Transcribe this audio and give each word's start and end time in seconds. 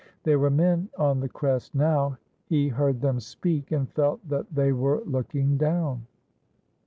There 0.23 0.39
were 0.39 0.49
men 0.49 0.89
on 0.97 1.19
the 1.19 1.29
crest 1.29 1.75
now. 1.75 2.17
He 2.45 2.69
heard 2.69 3.01
them 3.01 3.19
speak, 3.19 3.71
and 3.71 3.87
felt 3.93 4.27
that 4.29 4.47
they 4.51 4.71
were 4.71 5.03
looking 5.05 5.57
down. 5.57 6.07